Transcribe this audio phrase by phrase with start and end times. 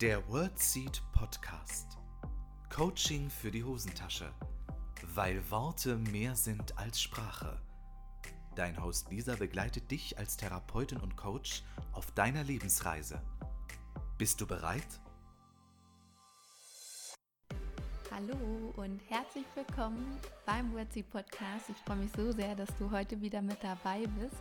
[0.00, 1.98] Der WordSeed Podcast.
[2.74, 4.32] Coaching für die Hosentasche.
[5.14, 7.60] Weil Worte mehr sind als Sprache.
[8.56, 11.62] Dein Host Lisa begleitet dich als Therapeutin und Coach
[11.92, 13.20] auf deiner Lebensreise.
[14.16, 15.02] Bist du bereit?
[18.10, 21.68] Hallo und herzlich willkommen beim WordSeed Podcast.
[21.68, 24.40] Ich freue mich so sehr, dass du heute wieder mit dabei bist.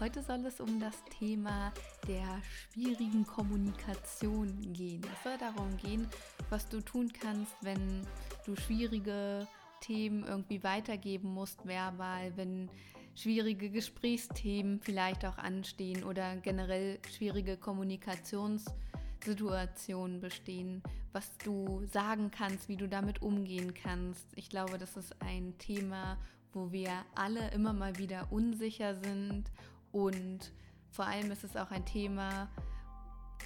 [0.00, 1.72] Heute soll es um das Thema
[2.08, 5.02] der schwierigen Kommunikation gehen.
[5.14, 6.08] Es soll darum gehen,
[6.48, 8.04] was du tun kannst, wenn
[8.46, 9.46] du schwierige
[9.80, 12.70] Themen irgendwie weitergeben musst, verbal, wenn
[13.14, 22.76] schwierige Gesprächsthemen vielleicht auch anstehen oder generell schwierige Kommunikationssituationen bestehen, was du sagen kannst, wie
[22.76, 24.26] du damit umgehen kannst.
[24.36, 26.16] Ich glaube, das ist ein Thema,
[26.52, 29.50] wo wir alle immer mal wieder unsicher sind
[29.90, 30.52] und
[30.90, 32.48] vor allem ist es auch ein Thema,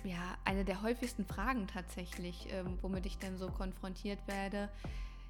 [0.05, 4.69] ja, eine der häufigsten Fragen tatsächlich, ähm, womit ich dann so konfrontiert werde,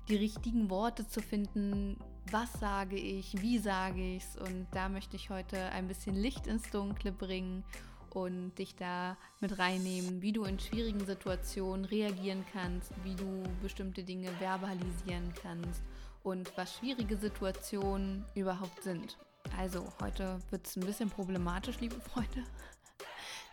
[0.09, 1.97] die richtigen Worte zu finden,
[2.31, 4.37] was sage ich, wie sage ich es.
[4.37, 7.65] Und da möchte ich heute ein bisschen Licht ins Dunkle bringen
[8.11, 14.03] und dich da mit reinnehmen, wie du in schwierigen Situationen reagieren kannst, wie du bestimmte
[14.03, 15.83] Dinge verbalisieren kannst
[16.23, 19.19] und was schwierige Situationen überhaupt sind.
[19.59, 22.45] Also, heute wird es ein bisschen problematisch, liebe Freunde.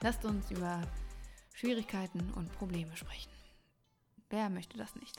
[0.02, 0.82] Lasst uns über
[1.54, 3.32] Schwierigkeiten und Probleme sprechen.
[4.30, 5.16] Wer möchte das nicht?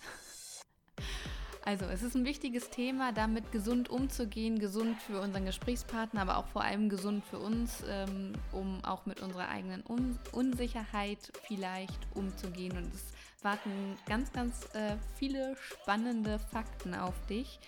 [1.63, 6.47] Also, es ist ein wichtiges Thema, damit gesund umzugehen, gesund für unseren Gesprächspartner, aber auch
[6.47, 12.79] vor allem gesund für uns, ähm, um auch mit unserer eigenen Un Unsicherheit vielleicht umzugehen.
[12.79, 17.61] Und es warten ganz, ganz äh, viele spannende Fakten auf dich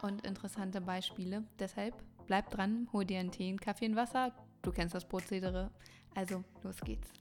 [0.00, 1.44] und interessante Beispiele.
[1.58, 1.94] Deshalb
[2.26, 4.32] bleib dran, hol dir einen Tee, einen Kaffee, ein Wasser.
[4.62, 5.70] Du kennst das Prozedere.
[6.14, 7.12] Also, los geht's.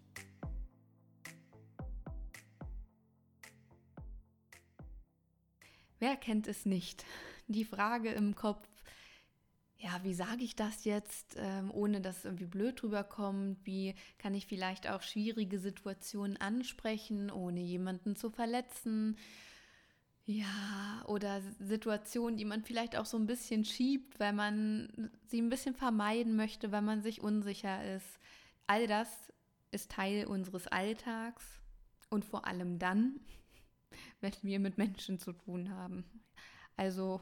[5.99, 7.05] Wer kennt es nicht?
[7.47, 8.67] Die Frage im Kopf,
[9.77, 13.65] ja, wie sage ich das jetzt, ähm, ohne dass es irgendwie blöd drüber kommt?
[13.65, 19.17] Wie kann ich vielleicht auch schwierige Situationen ansprechen, ohne jemanden zu verletzen?
[20.25, 25.49] Ja, oder Situationen, die man vielleicht auch so ein bisschen schiebt, weil man sie ein
[25.49, 28.19] bisschen vermeiden möchte, weil man sich unsicher ist.
[28.65, 29.09] All das
[29.71, 31.43] ist Teil unseres Alltags
[32.09, 33.19] und vor allem dann,
[34.21, 36.05] wenn wir mit Menschen zu tun haben.
[36.77, 37.19] Also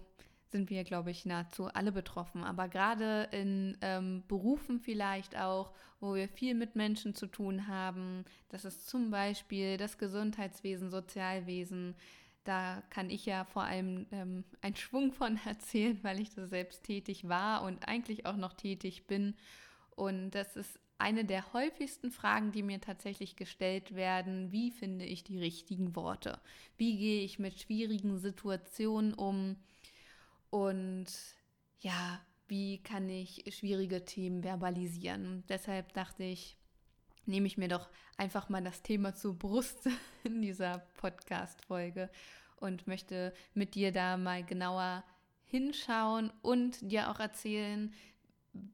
[0.51, 2.44] sind wir, glaube ich, nahezu alle betroffen.
[2.44, 8.25] Aber gerade in ähm, Berufen vielleicht auch, wo wir viel mit Menschen zu tun haben,
[8.50, 11.95] das ist zum Beispiel das Gesundheitswesen, Sozialwesen,
[12.44, 16.84] da kann ich ja vor allem ähm, einen Schwung von erzählen, weil ich da selbst
[16.84, 19.35] tätig war und eigentlich auch noch tätig bin.
[19.96, 24.52] Und das ist eine der häufigsten Fragen, die mir tatsächlich gestellt werden.
[24.52, 26.40] Wie finde ich die richtigen Worte?
[26.78, 29.58] Wie gehe ich mit schwierigen Situationen um?
[30.50, 31.08] Und
[31.79, 35.44] ja, wie kann ich schwierige Themen verbalisieren?
[35.50, 36.58] deshalb dachte ich,
[37.25, 39.87] nehme ich mir doch einfach mal das Thema zur Brust
[40.23, 42.09] in dieser Podcast-Folge
[42.57, 45.03] und möchte mit dir da mal genauer
[45.45, 47.93] hinschauen und dir auch erzählen,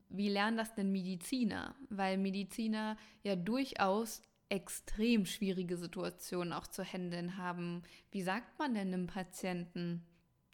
[0.09, 1.75] wie lernen das denn Mediziner?
[1.90, 7.84] Weil Mediziner ja durchaus extrem schwierige Situationen auch zu handeln haben.
[8.12, 10.06] Wie sagt man denn einem Patienten,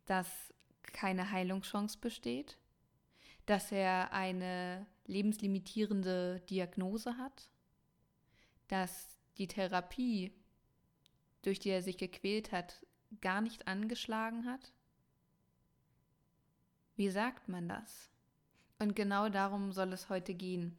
[0.05, 2.57] dass keine Heilungschance besteht?
[3.45, 7.49] Dass er eine lebenslimitierende Diagnose hat?
[8.67, 10.33] Dass die Therapie,
[11.41, 12.85] durch die er sich gequält hat,
[13.21, 14.73] gar nicht angeschlagen hat?
[16.95, 18.09] Wie sagt man das?
[18.79, 20.77] Und genau darum soll es heute gehen,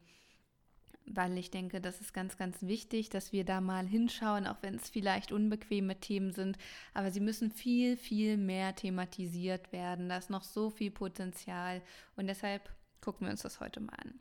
[1.05, 4.75] weil ich denke, das ist ganz, ganz wichtig, dass wir da mal hinschauen, auch wenn
[4.75, 6.57] es vielleicht unbequeme Themen sind,
[6.93, 10.09] aber sie müssen viel, viel mehr thematisiert werden.
[10.09, 11.81] Da ist noch so viel Potenzial
[12.15, 12.69] und deshalb
[13.01, 14.19] gucken wir uns das heute mal an.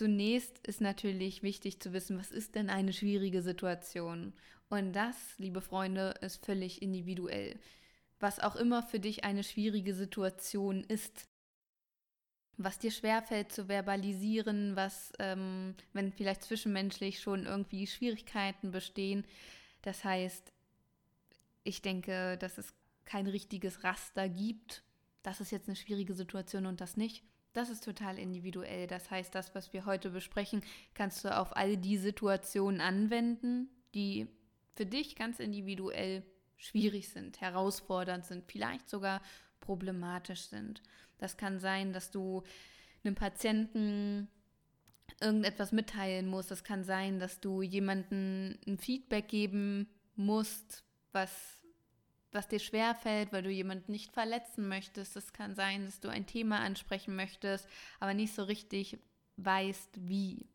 [0.00, 4.32] Zunächst ist natürlich wichtig zu wissen, was ist denn eine schwierige Situation?
[4.70, 7.60] Und das, liebe Freunde, ist völlig individuell.
[8.18, 11.28] Was auch immer für dich eine schwierige Situation ist,
[12.56, 19.26] was dir schwerfällt zu verbalisieren, was, ähm, wenn vielleicht zwischenmenschlich schon irgendwie Schwierigkeiten bestehen.
[19.82, 20.50] Das heißt,
[21.62, 22.72] ich denke, dass es
[23.04, 24.82] kein richtiges Raster gibt.
[25.22, 27.22] Das ist jetzt eine schwierige Situation und das nicht.
[27.52, 28.86] Das ist total individuell.
[28.86, 30.62] Das heißt, das, was wir heute besprechen,
[30.94, 34.28] kannst du auf all die Situationen anwenden, die
[34.76, 36.22] für dich ganz individuell
[36.56, 39.20] schwierig sind, herausfordernd sind, vielleicht sogar
[39.60, 40.82] problematisch sind.
[41.18, 42.42] Das kann sein, dass du
[43.02, 44.28] einem Patienten
[45.20, 46.50] irgendetwas mitteilen musst.
[46.50, 51.59] Es kann sein, dass du jemandem ein Feedback geben musst, was,
[52.32, 55.16] was dir schwerfällt, weil du jemanden nicht verletzen möchtest.
[55.16, 57.68] Es kann sein, dass du ein Thema ansprechen möchtest,
[57.98, 58.98] aber nicht so richtig
[59.36, 60.46] weißt, wie.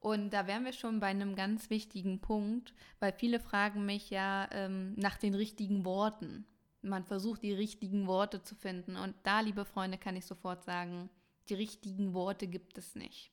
[0.00, 4.48] Und da wären wir schon bei einem ganz wichtigen Punkt, weil viele fragen mich ja
[4.52, 6.46] ähm, nach den richtigen Worten.
[6.82, 8.96] Man versucht die richtigen Worte zu finden.
[8.96, 11.10] Und da, liebe Freunde, kann ich sofort sagen,
[11.48, 13.32] die richtigen Worte gibt es nicht.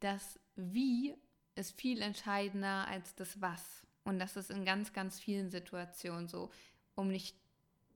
[0.00, 1.14] Das Wie
[1.54, 3.86] ist viel entscheidender als das Was.
[4.04, 6.50] Und das ist in ganz, ganz vielen Situationen so,
[6.94, 7.36] um nicht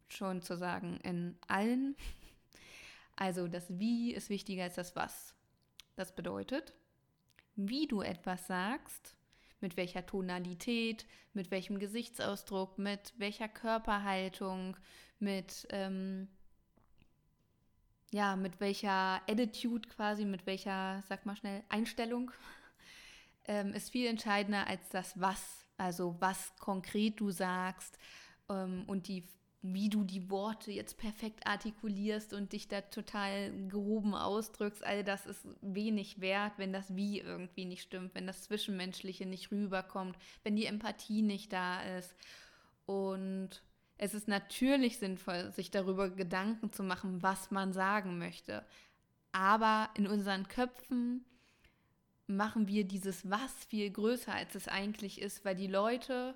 [0.08, 1.96] schon zu sagen, in allen.
[3.16, 5.34] Also das Wie ist wichtiger als das Was.
[5.96, 6.74] Das bedeutet,
[7.56, 9.16] wie du etwas sagst,
[9.60, 14.76] mit welcher Tonalität, mit welchem Gesichtsausdruck, mit welcher Körperhaltung,
[15.18, 16.28] mit ähm,
[18.14, 22.30] ja, mit welcher Attitude quasi, mit welcher, sag mal schnell, Einstellung,
[23.46, 25.63] ähm, ist viel entscheidender als das Was.
[25.76, 27.98] Also was konkret du sagst
[28.48, 29.24] ähm, und die,
[29.62, 34.84] wie du die Worte jetzt perfekt artikulierst und dich da total gehoben ausdrückst.
[34.84, 39.50] All das ist wenig wert, wenn das Wie irgendwie nicht stimmt, wenn das Zwischenmenschliche nicht
[39.50, 42.14] rüberkommt, wenn die Empathie nicht da ist.
[42.86, 43.62] Und
[43.96, 48.64] es ist natürlich sinnvoll, sich darüber Gedanken zu machen, was man sagen möchte.
[49.32, 51.24] Aber in unseren Köpfen
[52.26, 56.34] machen wir dieses Was viel größer, als es eigentlich ist, weil die Leute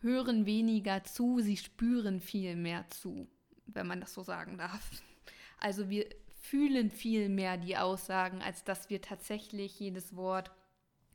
[0.00, 3.28] hören weniger zu, sie spüren viel mehr zu,
[3.66, 5.02] wenn man das so sagen darf.
[5.58, 6.06] Also wir
[6.40, 10.50] fühlen viel mehr die Aussagen, als dass wir tatsächlich jedes Wort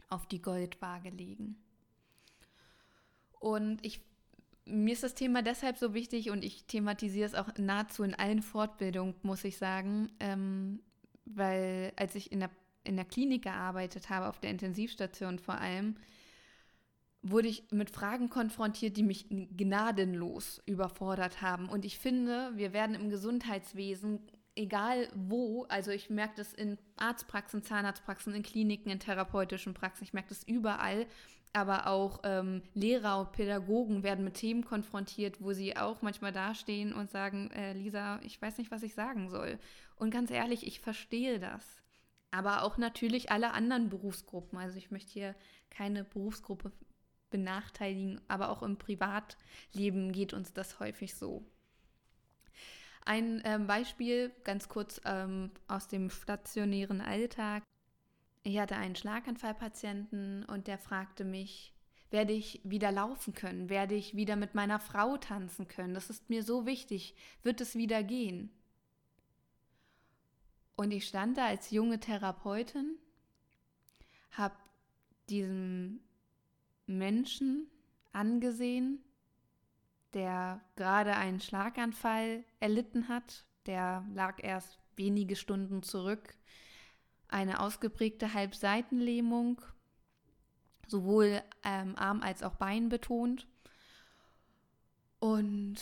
[0.10, 1.57] auf die Goldwaage legen.
[3.39, 4.01] Und ich
[4.69, 8.42] mir ist das Thema deshalb so wichtig und ich thematisiere es auch nahezu in allen
[8.42, 10.81] Fortbildungen, muss ich sagen, ähm,
[11.25, 12.50] weil als ich in der,
[12.88, 15.95] in der Klinik gearbeitet habe, auf der Intensivstation vor allem,
[17.22, 21.68] wurde ich mit Fragen konfrontiert, die mich gnadenlos überfordert haben.
[21.68, 24.19] Und ich finde, wir werden im Gesundheitswesen,
[24.56, 30.13] egal wo, also ich merke das in Arztpraxen, Zahnarztpraxen, in Kliniken, in therapeutischen Praxen, ich
[30.13, 31.06] merke das überall,
[31.54, 36.94] aber auch ähm, Lehrer und Pädagogen werden mit Themen konfrontiert, wo sie auch manchmal dastehen
[36.94, 39.57] und sagen, äh, Lisa, ich weiß nicht, was ich sagen soll.
[39.95, 41.81] Und ganz ehrlich, ich verstehe das.
[42.31, 44.59] Aber auch natürlich alle anderen Berufsgruppen.
[44.59, 45.35] Also ich möchte hier
[45.69, 46.71] keine Berufsgruppe
[47.29, 51.45] benachteiligen, aber auch im Privatleben geht uns das häufig so.
[53.06, 57.63] Ein ähm, Beispiel ganz kurz ähm, aus dem stationären Alltag.
[58.44, 61.74] Ich hatte einen Schlaganfallpatienten und der fragte mich,
[62.09, 63.69] werde ich wieder laufen können?
[63.69, 65.94] Werde ich wieder mit meiner Frau tanzen können?
[65.94, 67.15] Das ist mir so wichtig.
[67.44, 68.50] Wird es wieder gehen?
[70.77, 72.97] Und ich stand da als junge Therapeutin,
[74.31, 74.56] habe
[75.27, 76.00] diesem
[76.85, 77.68] Menschen
[78.13, 79.03] angesehen,
[80.13, 83.43] der gerade einen Schlaganfall erlitten hat.
[83.65, 86.38] Der lag erst wenige Stunden zurück
[87.29, 89.62] eine ausgeprägte Halbseitenlähmung,
[90.88, 93.48] sowohl ähm, Arm als auch Bein betont.
[95.19, 95.77] Und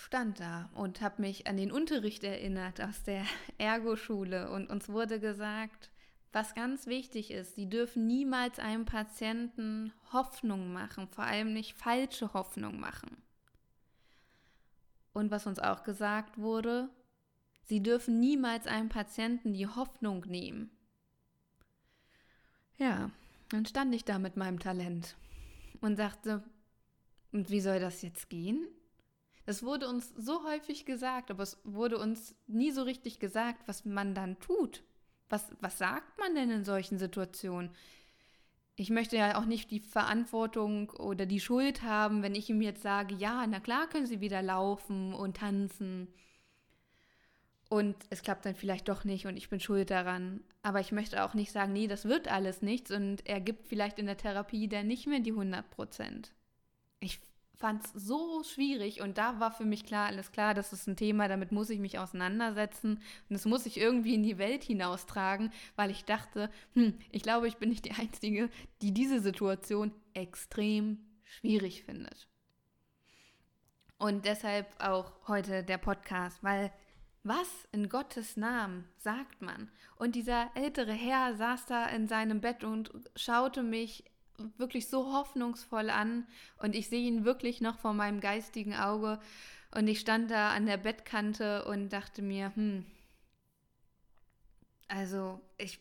[0.00, 3.24] stand da und habe mich an den Unterricht erinnert aus der
[3.58, 5.90] Ergoschule und uns wurde gesagt,
[6.32, 12.32] was ganz wichtig ist, sie dürfen niemals einem Patienten Hoffnung machen, vor allem nicht falsche
[12.32, 13.22] Hoffnung machen.
[15.12, 16.88] Und was uns auch gesagt wurde,
[17.64, 20.70] sie dürfen niemals einem Patienten die Hoffnung nehmen.
[22.78, 23.10] Ja,
[23.48, 25.16] dann stand ich da mit meinem Talent
[25.80, 26.44] und sagte,
[27.32, 28.68] und wie soll das jetzt gehen?
[29.50, 33.84] Das wurde uns so häufig gesagt, aber es wurde uns nie so richtig gesagt, was
[33.84, 34.84] man dann tut.
[35.28, 37.72] Was, was sagt man denn in solchen Situationen?
[38.76, 42.82] Ich möchte ja auch nicht die Verantwortung oder die Schuld haben, wenn ich ihm jetzt
[42.82, 46.06] sage, ja, na klar können Sie wieder laufen und tanzen
[47.68, 50.44] und es klappt dann vielleicht doch nicht und ich bin schuld daran.
[50.62, 53.98] Aber ich möchte auch nicht sagen, nee, das wird alles nichts und er gibt vielleicht
[53.98, 56.30] in der Therapie dann nicht mehr die 100 Prozent.
[57.00, 57.18] Ich
[57.60, 60.96] fand es so schwierig und da war für mich klar, alles klar, das ist ein
[60.96, 65.52] Thema, damit muss ich mich auseinandersetzen und das muss ich irgendwie in die Welt hinaustragen,
[65.76, 68.48] weil ich dachte, hm, ich glaube, ich bin nicht die Einzige,
[68.80, 72.26] die diese Situation extrem schwierig findet.
[73.98, 76.72] Und deshalb auch heute der Podcast, weil
[77.22, 79.70] was in Gottes Namen sagt man?
[79.96, 84.04] Und dieser ältere Herr saß da in seinem Bett und schaute mich
[84.56, 86.26] wirklich so hoffnungsvoll an
[86.58, 89.20] und ich sehe ihn wirklich noch vor meinem geistigen Auge
[89.72, 92.84] und ich stand da an der Bettkante und dachte mir, hm,
[94.88, 95.78] also ich,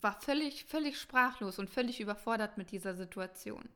[0.00, 3.68] war völlig, völlig sprachlos und völlig überfordert mit dieser Situation.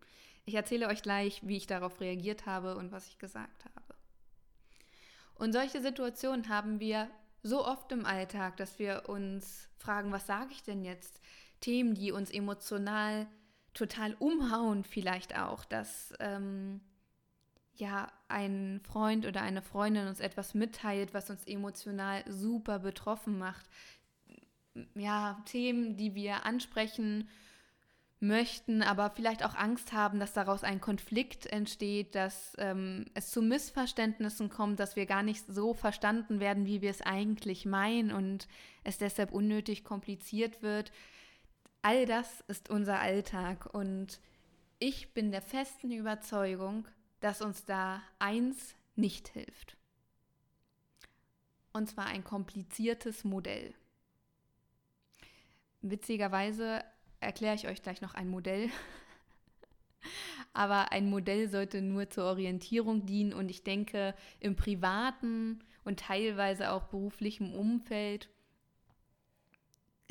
[0.45, 3.95] Ich erzähle euch gleich, wie ich darauf reagiert habe und was ich gesagt habe.
[5.35, 7.09] Und solche Situationen haben wir
[7.43, 11.21] so oft im Alltag, dass wir uns fragen, was sage ich denn jetzt?
[11.61, 13.27] Themen, die uns emotional
[13.79, 16.81] total umhauen, vielleicht auch, dass ähm,
[17.75, 23.67] ja ein Freund oder eine Freundin uns etwas mitteilt, was uns emotional super betroffen macht.
[24.95, 27.29] Ja, Themen, die wir ansprechen
[28.21, 33.43] möchten, aber vielleicht auch Angst haben, dass daraus ein Konflikt entsteht, dass ähm, es zu
[33.43, 38.49] Missverständnissen kommt, dass wir gar nicht so verstanden werden, wie wir es eigentlich meinen und
[38.83, 40.91] es deshalb unnötig kompliziert wird.
[41.83, 44.21] All das ist unser Alltag und
[44.79, 46.87] ich bin der festen Überzeugung,
[47.21, 49.77] dass uns da eins nicht hilft.
[51.73, 53.75] Und zwar ein kompliziertes Modell.
[55.81, 56.83] Witzigerweise
[57.21, 58.71] erkläre ich euch gleich noch ein Modell.
[60.53, 66.73] Aber ein Modell sollte nur zur Orientierung dienen und ich denke, im privaten und teilweise
[66.73, 68.29] auch beruflichen Umfeld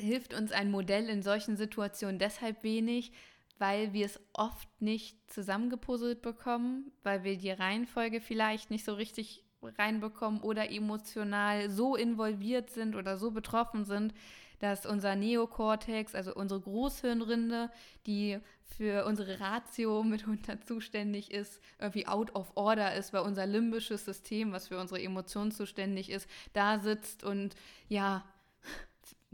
[0.00, 3.12] hilft uns ein Modell in solchen Situationen deshalb wenig,
[3.58, 9.44] weil wir es oft nicht zusammengepuzzelt bekommen, weil wir die Reihenfolge vielleicht nicht so richtig
[9.62, 14.14] reinbekommen oder emotional so involviert sind oder so betroffen sind,
[14.60, 17.70] dass unser Neokortex, also unsere Großhirnrinde,
[18.06, 24.04] die für unsere Ratio mitunter zuständig ist, irgendwie out of order ist, weil unser limbisches
[24.04, 27.54] System, was für unsere Emotionen zuständig ist, da sitzt und
[27.88, 28.24] ja,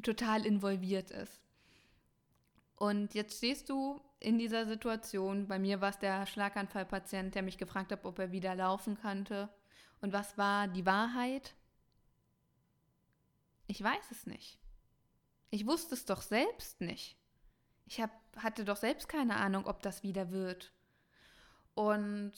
[0.04, 1.40] total involviert ist.
[2.76, 5.49] Und jetzt stehst du in dieser Situation.
[5.49, 9.49] Bei mir war es der Schlaganfallpatient, der mich gefragt hat, ob er wieder laufen könnte.
[10.00, 11.54] Und was war die Wahrheit?
[13.66, 14.58] Ich weiß es nicht.
[15.50, 17.16] Ich wusste es doch selbst nicht.
[17.87, 20.73] Ich hab, hatte doch selbst keine Ahnung, ob das wieder wird.
[21.75, 22.32] Und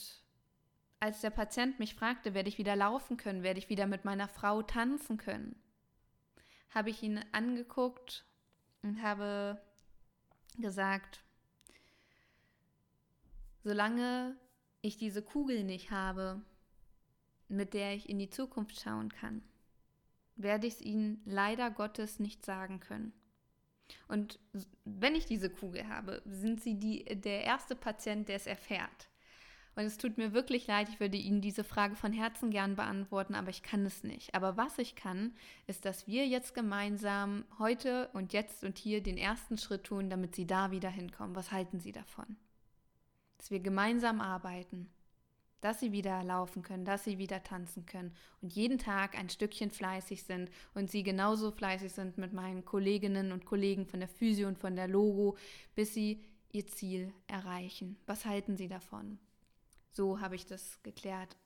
[1.00, 4.28] als der Patient mich fragte, werde ich wieder laufen können, werde ich wieder mit meiner
[4.28, 5.61] Frau tanzen können,
[6.70, 8.25] habe ich ihn angeguckt
[8.82, 9.61] und habe
[10.58, 11.23] gesagt,
[13.64, 14.37] solange
[14.82, 16.42] ich diese Kugel nicht habe,
[17.49, 19.42] mit der ich in die Zukunft schauen kann,
[20.37, 23.12] werde ich es Ihnen leider Gottes nicht sagen können.
[24.08, 24.38] Und
[24.85, 29.08] wenn ich diese Kugel habe, sind Sie die, der erste Patient, der es erfährt.
[29.76, 33.35] Und es tut mir wirklich leid, ich würde Ihnen diese Frage von Herzen gern beantworten,
[33.35, 34.35] aber ich kann es nicht.
[34.35, 35.35] Aber was ich kann,
[35.66, 40.35] ist, dass wir jetzt gemeinsam heute und jetzt und hier den ersten Schritt tun, damit
[40.35, 41.37] Sie da wieder hinkommen.
[41.37, 42.37] Was halten Sie davon?
[43.37, 44.88] Dass wir gemeinsam arbeiten,
[45.61, 49.71] dass Sie wieder laufen können, dass Sie wieder tanzen können und jeden Tag ein Stückchen
[49.71, 54.49] fleißig sind und Sie genauso fleißig sind mit meinen Kolleginnen und Kollegen von der Physio
[54.49, 55.37] und von der Logo,
[55.75, 57.99] bis Sie Ihr Ziel erreichen.
[58.06, 59.18] Was halten Sie davon?
[59.96, 61.38] So habe ich das geklärt,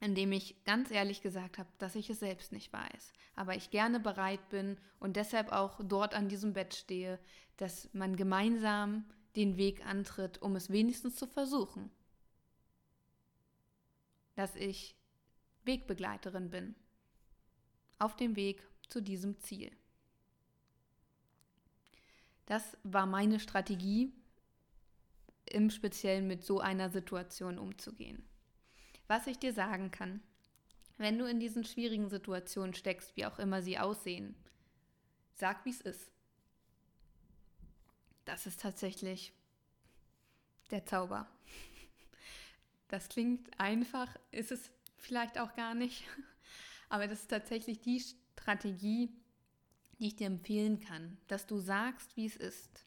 [0.00, 4.00] indem ich ganz ehrlich gesagt habe, dass ich es selbst nicht weiß, aber ich gerne
[4.00, 7.20] bereit bin und deshalb auch dort an diesem Bett stehe,
[7.56, 9.04] dass man gemeinsam
[9.36, 11.92] den Weg antritt, um es wenigstens zu versuchen.
[14.34, 14.96] Dass ich
[15.64, 16.74] Wegbegleiterin bin
[18.00, 19.70] auf dem Weg zu diesem Ziel.
[22.46, 24.12] Das war meine Strategie,
[25.46, 28.22] im Speziellen mit so einer Situation umzugehen.
[29.06, 30.22] Was ich dir sagen kann,
[30.96, 34.34] wenn du in diesen schwierigen Situationen steckst, wie auch immer sie aussehen,
[35.34, 36.10] sag, wie es ist.
[38.24, 39.32] Das ist tatsächlich
[40.70, 41.28] der Zauber.
[42.88, 46.04] Das klingt einfach, ist es vielleicht auch gar nicht,
[46.88, 49.10] aber das ist tatsächlich die Strategie,
[49.98, 52.86] die ich dir empfehlen kann, dass du sagst, wie es ist.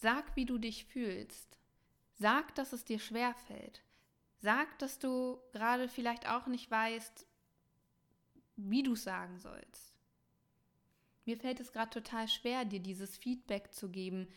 [0.00, 1.58] Sag, wie du dich fühlst.
[2.14, 3.82] Sag, dass es dir schwer fällt.
[4.38, 7.26] Sag, dass du gerade vielleicht auch nicht weißt,
[8.54, 9.92] wie du es sagen sollst.
[11.24, 14.28] Mir fällt es gerade total schwer, dir dieses Feedback zu geben.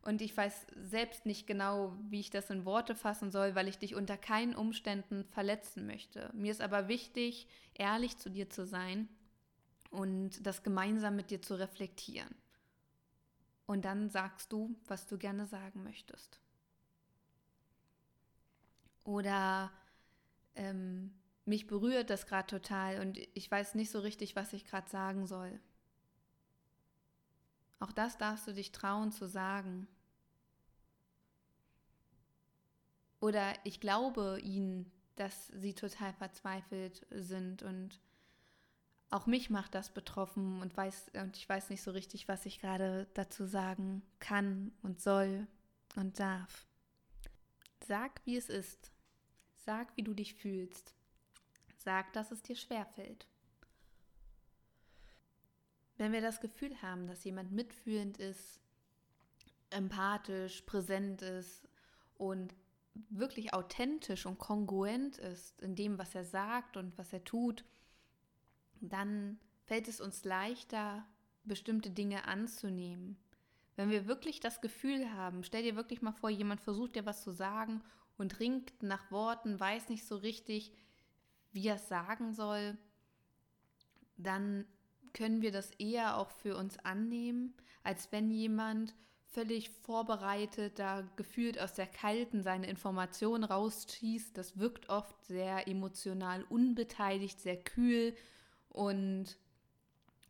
[0.00, 3.78] Und ich weiß selbst nicht genau, wie ich das in Worte fassen soll, weil ich
[3.78, 6.30] dich unter keinen Umständen verletzen möchte.
[6.32, 9.06] Mir ist aber wichtig, ehrlich zu dir zu sein
[9.90, 12.34] und das gemeinsam mit dir zu reflektieren.
[13.70, 16.40] Und dann sagst du, was du gerne sagen möchtest.
[19.04, 19.70] Oder
[20.56, 24.90] ähm, mich berührt das gerade total und ich weiß nicht so richtig, was ich gerade
[24.90, 25.60] sagen soll.
[27.78, 29.86] Auch das darfst du dich trauen zu sagen.
[33.20, 38.00] Oder ich glaube ihnen, dass sie total verzweifelt sind und
[39.10, 42.60] auch mich macht das betroffen und weiß und ich weiß nicht so richtig, was ich
[42.60, 45.46] gerade dazu sagen kann und soll
[45.96, 46.66] und darf.
[47.86, 48.92] Sag, wie es ist.
[49.56, 50.94] Sag, wie du dich fühlst.
[51.76, 53.26] Sag, dass es dir schwerfällt.
[55.96, 58.60] Wenn wir das Gefühl haben, dass jemand mitfühlend ist,
[59.70, 61.68] empathisch, präsent ist
[62.16, 62.54] und
[63.08, 67.64] wirklich authentisch und kongruent ist in dem, was er sagt und was er tut,
[68.80, 71.06] dann fällt es uns leichter,
[71.44, 73.16] bestimmte Dinge anzunehmen.
[73.76, 77.22] Wenn wir wirklich das Gefühl haben, stell dir wirklich mal vor, jemand versucht dir was
[77.22, 77.82] zu sagen
[78.18, 80.72] und ringt nach Worten, weiß nicht so richtig,
[81.52, 82.76] wie er es sagen soll,
[84.16, 84.66] dann
[85.12, 88.94] können wir das eher auch für uns annehmen, als wenn jemand
[89.30, 94.36] völlig vorbereitet, da gefühlt aus der Kalten seine Informationen rausschießt.
[94.36, 98.14] Das wirkt oft sehr emotional unbeteiligt, sehr kühl
[98.70, 99.36] und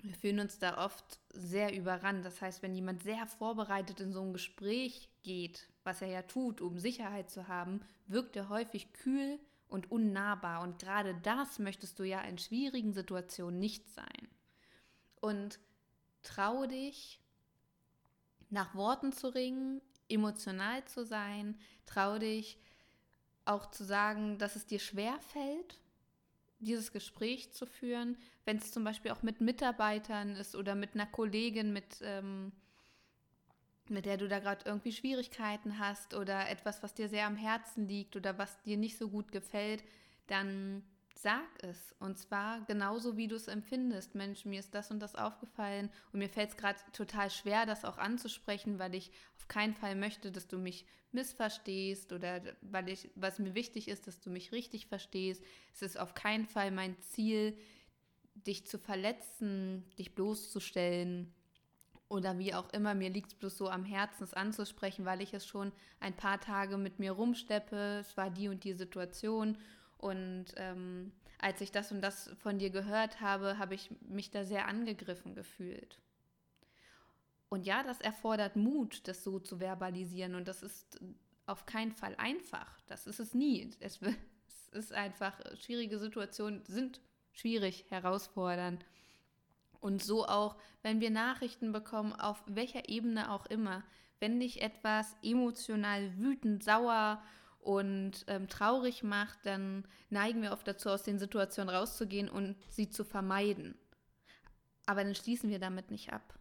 [0.03, 2.25] wir fühlen uns da oft sehr überrannt.
[2.25, 6.61] Das heißt, wenn jemand sehr vorbereitet in so ein Gespräch geht, was er ja tut,
[6.61, 10.63] um Sicherheit zu haben, wirkt er häufig kühl und unnahbar.
[10.63, 14.29] Und gerade das möchtest du ja in schwierigen Situationen nicht sein.
[15.21, 15.61] Und
[16.23, 17.21] trau dich,
[18.49, 22.59] nach Worten zu ringen, emotional zu sein, trau dich
[23.45, 25.79] auch zu sagen, dass es dir schwer fällt,
[26.61, 31.07] dieses Gespräch zu führen, wenn es zum Beispiel auch mit Mitarbeitern ist oder mit einer
[31.07, 32.53] Kollegin, mit, ähm,
[33.89, 37.89] mit der du da gerade irgendwie Schwierigkeiten hast oder etwas, was dir sehr am Herzen
[37.89, 39.83] liegt oder was dir nicht so gut gefällt,
[40.27, 40.83] dann
[41.15, 41.95] sag es.
[41.99, 44.15] Und zwar genauso, wie du es empfindest.
[44.15, 47.85] Mensch, mir ist das und das aufgefallen und mir fällt es gerade total schwer, das
[47.85, 53.11] auch anzusprechen, weil ich auf keinen Fall möchte, dass du mich missverstehst oder weil ich,
[53.15, 55.43] was mir wichtig ist, dass du mich richtig verstehst.
[55.75, 57.59] Es ist auf keinen Fall mein Ziel,
[58.35, 61.35] dich zu verletzen, dich bloßzustellen
[62.09, 62.95] oder wie auch immer.
[62.95, 66.41] Mir liegt es bloß so am Herzen, es anzusprechen, weil ich es schon ein paar
[66.41, 67.99] Tage mit mir rumsteppe.
[68.01, 69.59] Es war die und die Situation
[70.01, 74.45] und ähm, als ich das und das von dir gehört habe, habe ich mich da
[74.45, 75.99] sehr angegriffen gefühlt.
[77.49, 80.35] Und ja, das erfordert Mut, das so zu verbalisieren.
[80.35, 81.01] Und das ist
[81.47, 82.81] auf keinen Fall einfach.
[82.87, 83.71] Das ist es nie.
[83.81, 87.01] Es, es ist einfach, schwierige Situationen sind
[87.33, 88.87] schwierig, herausfordernd.
[89.81, 93.83] Und so auch, wenn wir Nachrichten bekommen, auf welcher Ebene auch immer,
[94.21, 97.23] wenn dich etwas emotional wütend, sauer
[97.61, 102.89] und ähm, traurig macht, dann neigen wir oft dazu, aus den Situationen rauszugehen und sie
[102.89, 103.77] zu vermeiden.
[104.87, 106.39] Aber dann schließen wir damit nicht ab.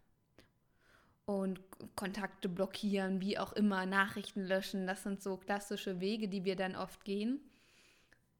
[1.26, 1.60] Und
[1.94, 6.74] Kontakte blockieren, wie auch immer, Nachrichten löschen, das sind so klassische Wege, die wir dann
[6.74, 7.40] oft gehen.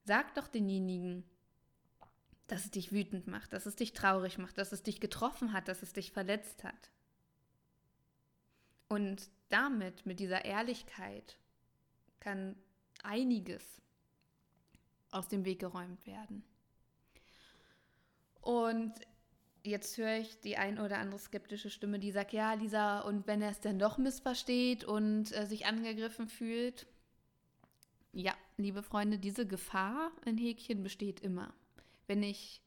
[0.05, 1.25] Sag doch denjenigen,
[2.49, 5.69] dass es dich wütend macht, dass es dich traurig macht, dass es dich getroffen hat,
[5.69, 6.91] dass es dich verletzt hat.
[8.89, 11.39] Und damit, mit dieser Ehrlichkeit,
[12.19, 12.57] kann
[13.05, 13.65] einiges
[15.11, 16.45] aus dem Weg geräumt werden.
[18.41, 18.95] Und
[19.63, 23.43] jetzt höre ich die ein oder andere skeptische Stimme, die sagt, ja, Lisa, und wenn
[23.43, 26.87] er es denn doch missversteht und äh, sich angegriffen fühlt,
[28.13, 31.53] ja, liebe Freunde, diese Gefahr in Häkchen besteht immer.
[32.07, 32.61] Wenn ich,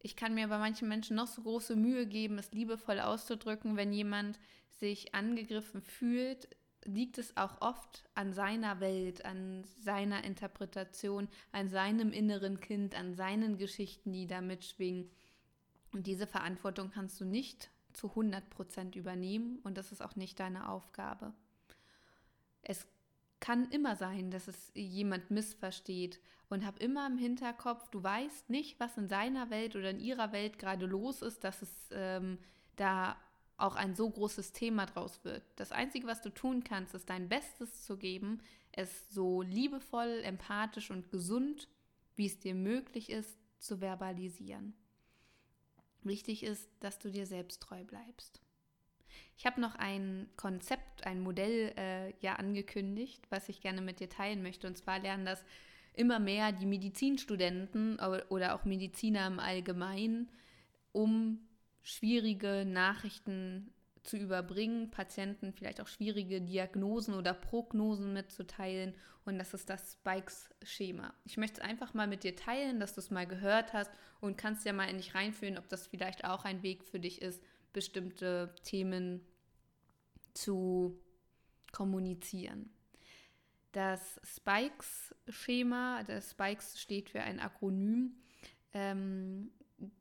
[0.00, 3.92] ich kann mir bei manchen Menschen noch so große Mühe geben, es liebevoll auszudrücken, wenn
[3.92, 4.38] jemand
[4.70, 6.48] sich angegriffen fühlt,
[6.84, 13.14] liegt es auch oft an seiner Welt, an seiner Interpretation, an seinem inneren Kind, an
[13.14, 15.10] seinen Geschichten, die da mitschwingen.
[15.92, 20.40] Und diese Verantwortung kannst du nicht zu 100 Prozent übernehmen und das ist auch nicht
[20.40, 21.32] deine Aufgabe.
[22.62, 22.86] Es
[23.40, 28.78] kann immer sein, dass es jemand missversteht und hab immer im Hinterkopf, du weißt nicht,
[28.78, 32.38] was in seiner Welt oder in ihrer Welt gerade los ist, dass es ähm,
[32.76, 33.16] da
[33.62, 35.42] auch ein so großes Thema draus wird.
[35.56, 38.40] Das Einzige, was du tun kannst, ist dein Bestes zu geben,
[38.72, 41.68] es so liebevoll, empathisch und gesund,
[42.16, 44.74] wie es dir möglich ist, zu verbalisieren.
[46.02, 48.40] Wichtig ist, dass du dir selbst treu bleibst.
[49.36, 54.08] Ich habe noch ein Konzept, ein Modell äh, ja angekündigt, was ich gerne mit dir
[54.08, 54.66] teilen möchte.
[54.66, 55.44] Und zwar lernen das
[55.94, 57.98] immer mehr die Medizinstudenten
[58.28, 60.30] oder auch Mediziner im Allgemeinen,
[60.92, 61.40] um
[61.82, 68.94] schwierige Nachrichten zu überbringen, Patienten vielleicht auch schwierige Diagnosen oder Prognosen mitzuteilen.
[69.24, 71.14] Und das ist das Spikes-Schema.
[71.24, 73.90] Ich möchte es einfach mal mit dir teilen, dass du es mal gehört hast
[74.20, 77.22] und kannst ja mal in dich reinfühlen, ob das vielleicht auch ein Weg für dich
[77.22, 77.42] ist,
[77.72, 79.24] bestimmte Themen
[80.34, 81.00] zu
[81.70, 82.70] kommunizieren.
[83.70, 88.16] Das Spikes-Schema, das Spikes steht für ein Akronym,
[88.74, 89.50] ähm,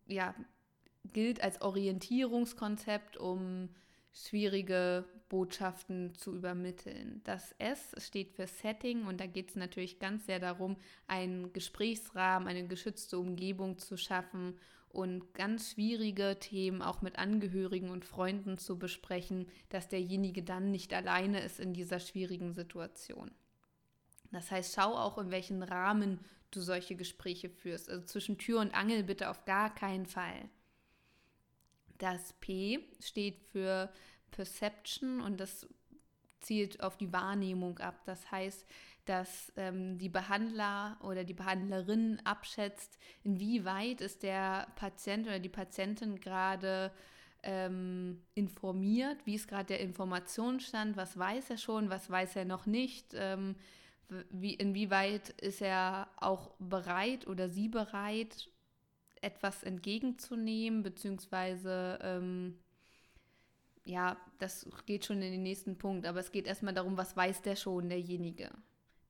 [0.07, 0.35] ja,
[1.03, 3.69] gilt als Orientierungskonzept, um
[4.13, 7.21] schwierige Botschaften zu übermitteln.
[7.23, 10.75] Das S steht für Setting und da geht es natürlich ganz sehr darum,
[11.07, 14.57] einen Gesprächsrahmen, eine geschützte Umgebung zu schaffen
[14.89, 20.93] und ganz schwierige Themen auch mit Angehörigen und Freunden zu besprechen, dass derjenige dann nicht
[20.93, 23.31] alleine ist in dieser schwierigen Situation.
[24.31, 26.19] Das heißt, schau auch, in welchen Rahmen
[26.51, 27.89] du solche Gespräche führst.
[27.89, 30.49] Also zwischen Tür und Angel bitte auf gar keinen Fall.
[32.01, 33.91] Das P steht für
[34.31, 35.67] Perception und das
[36.39, 38.01] zielt auf die Wahrnehmung ab.
[38.05, 38.65] Das heißt,
[39.05, 46.19] dass ähm, die Behandler oder die Behandlerin abschätzt, inwieweit ist der Patient oder die Patientin
[46.19, 46.91] gerade
[47.43, 52.65] ähm, informiert, wie ist gerade der Informationsstand, was weiß er schon, was weiß er noch
[52.65, 53.55] nicht, ähm,
[54.31, 58.49] wie, inwieweit ist er auch bereit oder sie bereit,
[59.21, 62.57] etwas entgegenzunehmen, beziehungsweise ähm,
[63.85, 67.41] ja, das geht schon in den nächsten Punkt, aber es geht erstmal darum, was weiß
[67.41, 68.51] der schon, derjenige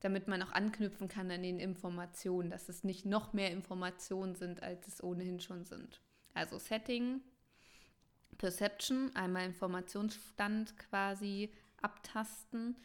[0.01, 4.61] damit man auch anknüpfen kann an den Informationen, dass es nicht noch mehr Informationen sind,
[4.61, 6.01] als es ohnehin schon sind.
[6.33, 7.21] Also Setting,
[8.37, 12.75] Perception, einmal Informationsstand quasi abtasten.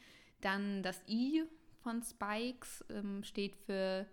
[0.42, 1.44] Dann das I
[1.82, 4.06] von Spikes ähm, steht für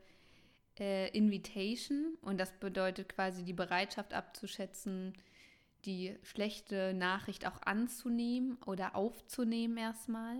[0.79, 5.13] äh, Invitation und das bedeutet quasi die Bereitschaft abzuschätzen,
[5.85, 10.37] die schlechte Nachricht auch anzunehmen oder aufzunehmen erstmal.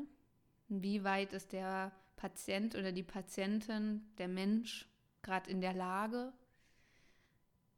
[0.70, 4.88] Wie weit ist der Patient oder die Patientin, der Mensch
[5.22, 6.34] gerade in der Lage,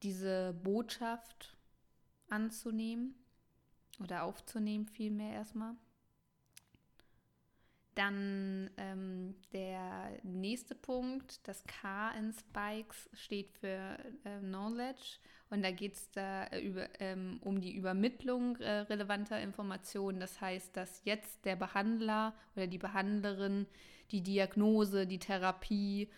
[0.04, 1.56] diese Botschaft
[2.30, 3.16] anzunehmen
[4.00, 5.76] oder aufzunehmen, vielmehr erstmal.
[7.96, 15.72] Dann ähm, der nächste Punkt, das K in Spikes steht für äh, Knowledge und da
[15.72, 20.20] geht es da äh, über, ähm, um die Übermittlung äh, relevanter Informationen.
[20.20, 23.66] Das heißt, dass jetzt der Behandler oder die Behandlerin
[24.12, 26.10] die Diagnose, die Therapie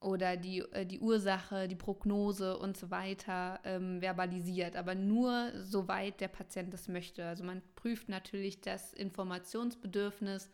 [0.00, 6.20] oder die, äh, die Ursache, die Prognose und so weiter ähm, verbalisiert, aber nur soweit
[6.20, 7.26] der Patient das möchte.
[7.26, 10.50] Also man prüft natürlich das Informationsbedürfnis,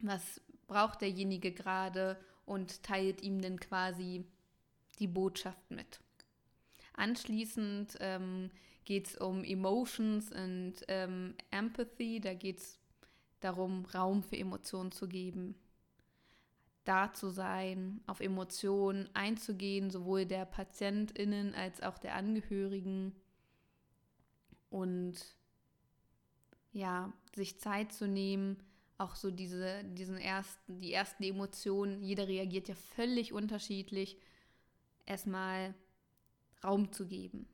[0.00, 4.24] was braucht derjenige gerade und teilt ihm dann quasi
[4.98, 6.00] die Botschaft mit.
[6.94, 8.50] Anschließend ähm,
[8.84, 12.78] geht es um Emotions und ähm, Empathy, da geht es
[13.40, 15.56] darum, Raum für Emotionen zu geben
[16.84, 23.14] da zu sein, auf Emotionen einzugehen, sowohl der PatientInnen als auch der Angehörigen
[24.70, 25.14] und
[26.72, 28.58] ja, sich Zeit zu nehmen,
[28.98, 34.16] auch so diese, diesen ersten, die ersten Emotionen, jeder reagiert ja völlig unterschiedlich,
[35.06, 35.74] erstmal
[36.62, 37.48] Raum zu geben.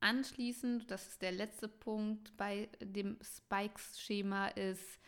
[0.00, 5.00] Anschließend, das ist der letzte Punkt bei dem Spikes-Schema, ist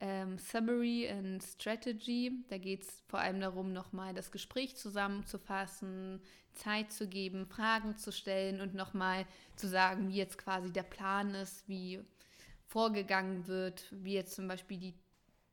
[0.00, 2.44] ähm, Summary and Strategy.
[2.48, 6.20] Da geht es vor allem darum, nochmal das Gespräch zusammenzufassen,
[6.54, 11.34] Zeit zu geben, Fragen zu stellen und nochmal zu sagen, wie jetzt quasi der Plan
[11.34, 12.00] ist, wie
[12.72, 14.94] vorgegangen wird, wie jetzt zum Beispiel die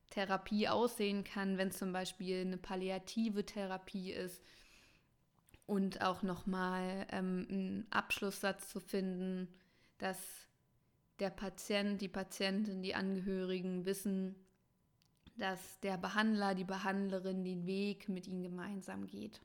[0.09, 4.41] Therapie aussehen kann, wenn zum Beispiel eine palliative Therapie ist.
[5.65, 9.49] Und auch nochmal ähm, einen Abschlusssatz zu finden,
[9.99, 10.17] dass
[11.19, 14.35] der Patient, die Patientin, die Angehörigen wissen,
[15.35, 19.41] dass der Behandler, die Behandlerin den Weg mit ihnen gemeinsam geht.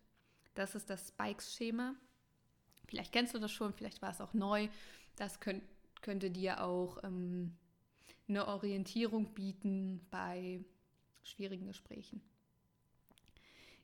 [0.55, 1.95] Das ist das Spikes-Schema.
[2.87, 4.69] Vielleicht kennst du das schon, vielleicht war es auch neu.
[5.17, 5.65] Das könnt,
[6.01, 7.57] könnte dir auch ähm,
[8.29, 10.65] eine Orientierung bieten bei
[11.23, 12.23] schwierigen Gesprächen.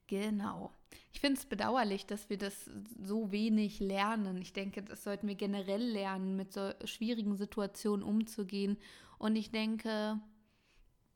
[0.07, 0.73] Genau.
[1.13, 2.69] Ich finde es bedauerlich, dass wir das
[3.01, 4.43] so wenig lernen.
[4.43, 8.77] Ich denke, das sollten wir generell lernen, mit so schwierigen Situationen umzugehen.
[9.19, 10.21] Und ich denke,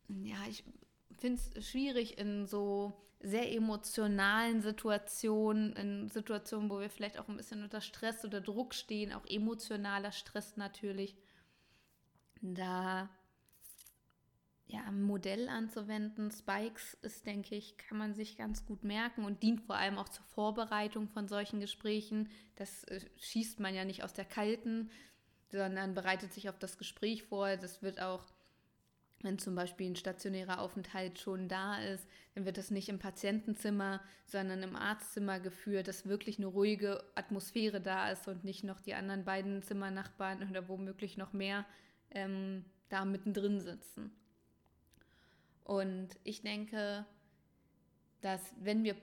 [0.09, 0.63] ja, ich
[1.19, 7.37] finde es schwierig in so sehr emotionalen Situationen, in Situationen, wo wir vielleicht auch ein
[7.37, 11.17] bisschen unter Stress oder Druck stehen, auch emotionaler Stress natürlich,
[12.53, 13.09] da
[14.67, 16.31] ja, ein Modell anzuwenden.
[16.31, 20.09] Spikes ist, denke ich, kann man sich ganz gut merken und dient vor allem auch
[20.09, 22.29] zur Vorbereitung von solchen Gesprächen.
[22.57, 24.91] Das äh, schießt man ja nicht aus der kalten,
[25.51, 27.57] sondern bereitet sich auf das Gespräch vor.
[27.57, 28.25] Das wird auch,
[29.21, 34.01] wenn zum Beispiel ein stationärer Aufenthalt schon da ist, dann wird das nicht im Patientenzimmer,
[34.27, 38.95] sondern im Arztzimmer geführt, dass wirklich eine ruhige Atmosphäre da ist und nicht noch die
[38.95, 41.65] anderen beiden Zimmernachbarn oder womöglich noch mehr
[42.15, 44.13] ähm, da mittendrin sitzen.
[45.65, 47.07] Und ich denke,
[48.21, 48.97] dass wenn wir,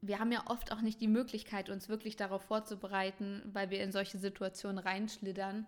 [0.00, 3.92] wir haben ja oft auch nicht die Möglichkeit, uns wirklich darauf vorzubereiten, weil wir in
[3.92, 5.66] solche Situationen reinschlittern.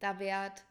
[0.00, 0.64] Da währt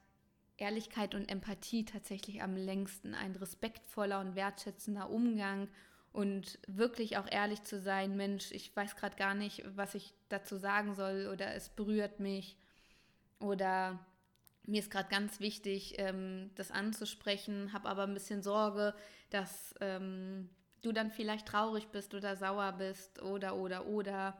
[0.58, 5.67] Ehrlichkeit und Empathie tatsächlich am längsten ein respektvoller und wertschätzender Umgang
[6.12, 10.58] und wirklich auch ehrlich zu sein, Mensch, ich weiß gerade gar nicht, was ich dazu
[10.58, 12.58] sagen soll oder es berührt mich
[13.39, 13.99] oder
[14.67, 18.93] mir ist gerade ganz wichtig, ähm, das anzusprechen, habe aber ein bisschen Sorge,
[19.30, 20.49] dass ähm,
[20.82, 24.38] du dann vielleicht traurig bist oder sauer bist oder oder oder.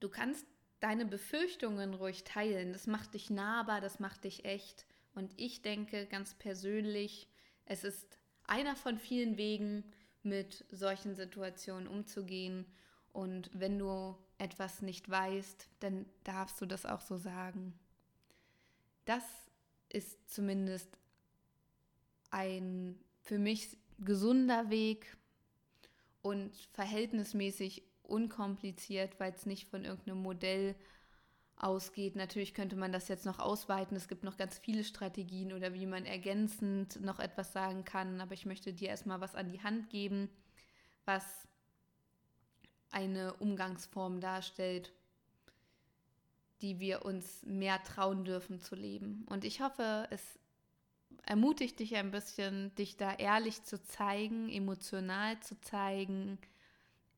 [0.00, 0.46] Du kannst
[0.80, 2.72] deine Befürchtungen ruhig teilen.
[2.72, 4.86] Das macht dich nahbar, das macht dich echt.
[5.14, 7.28] Und ich denke ganz persönlich,
[7.64, 9.84] es ist einer von vielen Wegen,
[10.24, 12.66] mit solchen Situationen umzugehen.
[13.12, 17.78] Und wenn du etwas nicht weißt, dann darfst du das auch so sagen.
[19.04, 19.24] Das
[19.88, 20.98] ist zumindest
[22.30, 25.16] ein für mich gesunder Weg
[26.22, 30.74] und verhältnismäßig unkompliziert, weil es nicht von irgendeinem Modell
[31.56, 32.16] ausgeht.
[32.16, 33.96] Natürlich könnte man das jetzt noch ausweiten.
[33.96, 38.20] Es gibt noch ganz viele Strategien oder wie man ergänzend noch etwas sagen kann.
[38.20, 40.28] Aber ich möchte dir erstmal was an die Hand geben,
[41.04, 41.24] was
[42.90, 44.92] eine Umgangsform darstellt,
[46.62, 49.26] die wir uns mehr trauen dürfen zu leben.
[49.28, 50.22] Und ich hoffe, es
[51.24, 56.38] ermutigt dich ein bisschen, dich da ehrlich zu zeigen, emotional zu zeigen,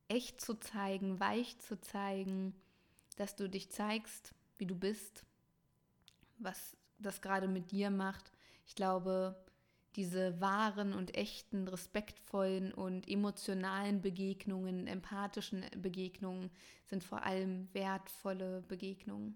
[0.08, 2.54] echt zu zeigen, weich zu zeigen,
[3.16, 5.24] dass du dich zeigst, wie du bist,
[6.38, 8.32] was das gerade mit dir macht.
[8.66, 9.36] Ich glaube,
[9.96, 16.50] diese wahren und echten, respektvollen und emotionalen Begegnungen, empathischen Begegnungen
[16.84, 19.34] sind vor allem wertvolle Begegnungen.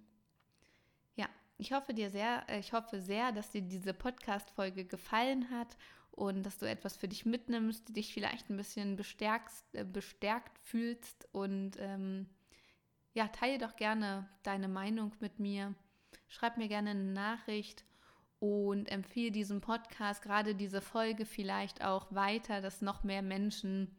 [1.16, 5.76] Ja, ich hoffe dir sehr, ich hoffe sehr, dass dir diese Podcast-Folge gefallen hat
[6.10, 11.26] und dass du etwas für dich mitnimmst, dich vielleicht ein bisschen bestärkt, äh, bestärkt fühlst
[11.32, 12.28] und ähm,
[13.14, 15.74] ja, teile doch gerne deine Meinung mit mir.
[16.28, 17.84] Schreib mir gerne eine Nachricht
[18.40, 23.94] und empfehle diesen Podcast, gerade diese Folge vielleicht auch weiter, dass noch mehr Menschen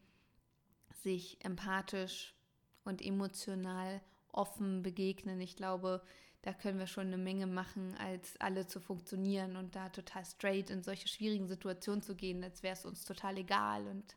[1.04, 2.36] sich empathisch
[2.84, 4.02] und emotional
[4.32, 5.40] offen begegnen.
[5.40, 6.02] Ich glaube,
[6.42, 10.72] da können wir schon eine Menge machen, als alle zu funktionieren und da total straight
[10.72, 14.16] in solche schwierigen Situationen zu gehen, als wäre es uns total egal und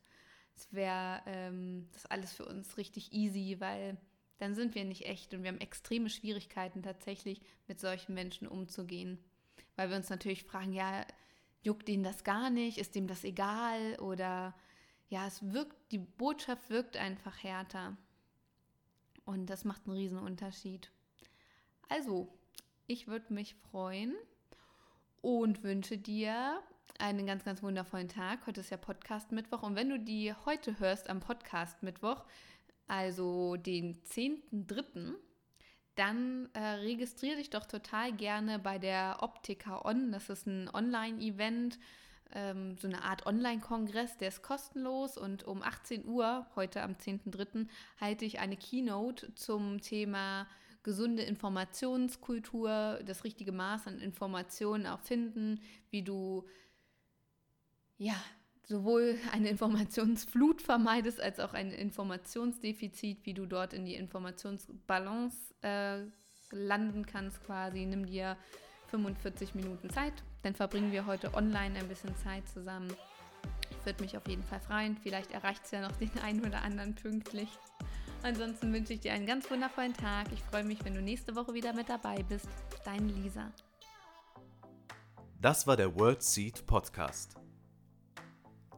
[0.57, 3.99] es wäre ähm, das alles für uns richtig easy, weil
[4.39, 9.19] dann sind wir nicht echt und wir haben extreme Schwierigkeiten tatsächlich mit solchen Menschen umzugehen.
[9.77, 11.05] Weil wir uns natürlich fragen, ja,
[11.63, 14.55] juckt ihnen das gar nicht, ist ihm das egal oder
[15.09, 17.97] ja, es wirkt, die Botschaft wirkt einfach härter.
[19.25, 20.91] Und das macht einen riesen Unterschied.
[21.89, 22.33] Also,
[22.87, 24.15] ich würde mich freuen
[25.23, 26.61] und wünsche dir
[26.99, 28.47] einen ganz, ganz wundervollen Tag.
[28.47, 32.25] Heute ist ja Podcast Mittwoch und wenn du die heute hörst am Podcast Mittwoch,
[32.87, 35.15] also den 10.3.,
[35.95, 40.13] dann äh, registriere dich doch total gerne bei der Optica On.
[40.13, 41.79] Das ist ein Online-Event,
[42.33, 47.69] ähm, so eine Art Online-Kongress, der ist kostenlos und um 18 Uhr, heute am 10.3.,
[48.01, 50.47] halte ich eine Keynote zum Thema
[50.83, 56.45] gesunde Informationskultur, das richtige Maß an Informationen auch finden, wie du
[57.97, 58.17] ja
[58.67, 66.01] sowohl eine Informationsflut vermeidest, als auch ein Informationsdefizit, wie du dort in die Informationsbalance äh,
[66.51, 67.85] landen kannst quasi.
[67.85, 68.37] Nimm dir
[68.89, 72.93] 45 Minuten Zeit, dann verbringen wir heute online ein bisschen Zeit zusammen.
[73.71, 74.97] Ich würde mich auf jeden Fall freuen.
[74.97, 77.49] Vielleicht erreicht es ja noch den einen oder anderen pünktlich.
[78.23, 80.29] Ansonsten wünsche ich dir einen ganz wundervollen Tag.
[80.33, 82.49] Ich freue mich, wenn du nächste Woche wieder mit dabei bist.
[82.85, 83.53] Dein Lisa.
[85.39, 87.44] Das war der World Seed Podcast.